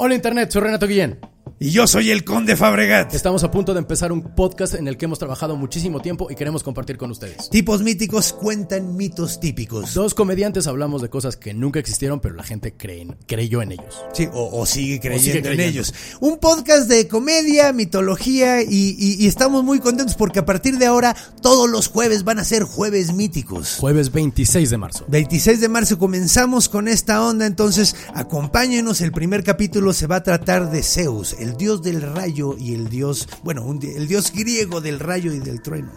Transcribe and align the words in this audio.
Hola 0.00 0.14
Internet, 0.14 0.52
soy 0.52 0.62
Renato 0.62 0.86
Guillén. 0.86 1.18
Y 1.60 1.70
yo 1.70 1.88
soy 1.88 2.12
el 2.12 2.22
Conde 2.22 2.54
Fabregat. 2.54 3.12
Estamos 3.14 3.42
a 3.42 3.50
punto 3.50 3.72
de 3.74 3.80
empezar 3.80 4.12
un 4.12 4.22
podcast 4.22 4.74
en 4.74 4.86
el 4.86 4.96
que 4.96 5.06
hemos 5.06 5.18
trabajado 5.18 5.56
muchísimo 5.56 5.98
tiempo 6.00 6.28
y 6.30 6.36
queremos 6.36 6.62
compartir 6.62 6.96
con 6.96 7.10
ustedes. 7.10 7.50
Tipos 7.50 7.82
míticos 7.82 8.32
cuentan 8.32 8.96
mitos 8.96 9.40
típicos. 9.40 9.92
Dos 9.92 10.14
comediantes 10.14 10.68
hablamos 10.68 11.02
de 11.02 11.10
cosas 11.10 11.36
que 11.36 11.54
nunca 11.54 11.80
existieron, 11.80 12.20
pero 12.20 12.36
la 12.36 12.44
gente 12.44 12.74
cree, 12.76 13.08
creyó 13.26 13.60
en 13.60 13.72
ellos. 13.72 14.04
Sí, 14.12 14.28
o, 14.32 14.56
o 14.60 14.66
sigue 14.66 15.00
creyendo 15.00 15.48
sigue 15.48 15.52
en 15.52 15.58
ellos. 15.68 15.92
Un 16.20 16.38
podcast 16.38 16.88
de 16.88 17.08
comedia, 17.08 17.72
mitología 17.72 18.62
y, 18.62 18.94
y- 18.96 19.16
y 19.18 19.26
estamos 19.26 19.64
muy 19.64 19.80
contentos 19.80 20.14
porque 20.14 20.38
a 20.38 20.46
partir 20.46 20.78
de 20.78 20.86
ahora 20.86 21.16
todos 21.42 21.68
los 21.68 21.88
jueves 21.88 22.22
van 22.22 22.38
a 22.38 22.44
ser 22.44 22.62
jueves 22.62 23.12
míticos. 23.12 23.78
Jueves 23.80 24.12
26 24.12 24.70
de 24.70 24.78
marzo. 24.78 25.04
26 25.08 25.60
de 25.60 25.68
marzo 25.68 25.98
comenzamos 25.98 26.68
con 26.68 26.86
esta 26.86 27.20
onda, 27.26 27.46
entonces 27.46 27.96
acompáñenos, 28.14 29.00
el 29.00 29.10
primer 29.10 29.42
capítulo 29.42 29.92
se 29.92 30.06
va 30.06 30.16
a 30.16 30.22
tratar 30.22 30.70
de 30.70 30.84
Zeus, 30.84 31.34
el 31.40 31.47
dios 31.56 31.82
del 31.82 32.02
rayo 32.02 32.56
y 32.58 32.74
el 32.74 32.88
dios, 32.88 33.28
bueno, 33.42 33.64
el 33.80 34.08
dios 34.08 34.32
griego 34.32 34.80
del 34.80 35.00
rayo 35.00 35.32
y 35.32 35.38
del 35.38 35.62
trueno. 35.62 35.90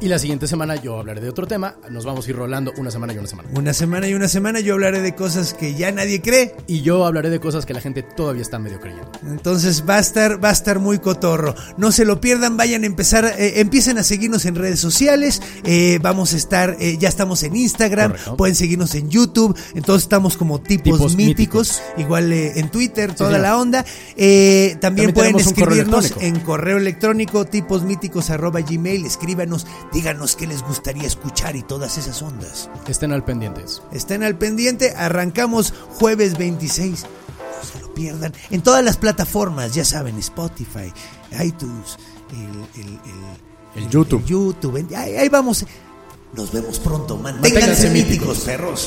Y 0.00 0.08
la 0.08 0.18
siguiente 0.18 0.46
semana 0.46 0.76
yo 0.76 0.98
hablaré 0.98 1.22
de 1.22 1.30
otro 1.30 1.46
tema. 1.46 1.76
Nos 1.88 2.04
vamos 2.04 2.26
a 2.26 2.30
ir 2.30 2.36
rolando 2.36 2.72
una 2.76 2.90
semana 2.90 3.14
y 3.14 3.18
una 3.18 3.26
semana. 3.28 3.48
Una 3.54 3.72
semana 3.72 4.06
y 4.06 4.12
una 4.12 4.28
semana 4.28 4.60
yo 4.60 4.74
hablaré 4.74 5.00
de 5.00 5.14
cosas 5.14 5.54
que 5.54 5.74
ya 5.74 5.90
nadie 5.92 6.20
cree, 6.20 6.54
Y 6.66 6.82
yo 6.82 7.06
hablaré 7.06 7.30
de 7.30 7.40
cosas 7.40 7.64
que 7.64 7.72
la 7.72 7.80
gente 7.80 8.02
todavía 8.02 8.42
está 8.42 8.58
medio 8.58 8.80
creyendo. 8.80 9.10
entonces 9.26 9.84
va 9.88 9.96
a 9.96 10.00
estar, 10.00 10.44
va 10.44 10.50
a 10.50 10.52
estar 10.52 10.78
muy 10.78 10.98
cotorro. 10.98 11.54
No 11.78 11.90
se 11.90 12.04
lo 12.04 12.20
pierdan, 12.20 12.56
vayan 12.58 12.82
a 12.82 12.86
empezar, 12.86 13.24
eh, 13.38 13.60
empiecen 13.60 13.96
a 13.96 14.02
seguirnos 14.02 14.44
en 14.44 14.56
redes 14.56 14.78
sociales. 14.80 15.40
eh, 15.64 15.98
vamos 16.02 16.34
a 16.34 16.36
estar, 16.36 16.76
eh, 16.80 16.98
ya 16.98 17.08
estamos 17.08 17.42
en 17.42 17.56
Instagram, 17.56 18.10
Correcto. 18.10 18.36
pueden 18.36 18.56
seguirnos 18.56 18.94
en 18.96 19.08
YouTube. 19.08 19.56
Entonces 19.74 20.02
estamos 20.02 20.36
como 20.36 20.60
tipos, 20.60 20.98
Tipos 20.98 21.16
míticos, 21.16 21.80
igual 21.96 22.30
en 22.32 22.68
Twitter, 22.70 23.14
toda 23.14 23.30
señor. 23.30 23.42
la 23.42 23.56
onda. 23.58 23.84
También, 23.84 24.80
También 24.80 25.12
pueden 25.14 25.32
correo 25.32 25.48
escribirnos 25.48 26.12
en 26.20 26.40
correo 26.40 26.76
electrónico 26.76 27.46
tiposmíticos 27.46 28.28
arroba 28.28 28.60
gmail. 28.60 29.06
Escríbanos, 29.06 29.66
díganos 29.92 30.36
qué 30.36 30.46
les 30.46 30.62
gustaría 30.62 31.06
escuchar 31.06 31.56
y 31.56 31.62
todas 31.62 31.98
esas 31.98 32.20
ondas. 32.22 32.68
Estén 32.88 33.12
al 33.12 33.24
pendientes. 33.24 33.82
Estén 33.92 34.22
al 34.22 34.36
pendiente, 34.36 34.94
arrancamos 34.96 35.72
jueves 35.98 36.36
26. 36.38 37.02
No 37.02 37.68
se 37.72 37.80
lo 37.80 37.94
pierdan. 37.94 38.32
En 38.50 38.62
todas 38.62 38.84
las 38.84 38.96
plataformas, 38.96 39.74
ya 39.74 39.84
saben, 39.84 40.18
Spotify, 40.18 40.92
iTunes, 41.42 41.96
el, 42.30 42.82
el- 42.82 42.88
el- 42.92 43.82
El 43.84 43.90
YouTube. 43.90 44.24
YouTube. 44.24 44.86
ahí 44.96 45.28
vamos. 45.28 45.64
Nos 46.32 46.52
vemos 46.52 46.78
pronto, 46.80 47.16
manténganse, 47.16 47.52
Manténganse 47.60 47.90
míticos, 47.90 48.28
míticos. 48.28 48.38
perros. 48.44 48.86